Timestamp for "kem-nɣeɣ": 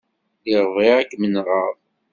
1.11-1.73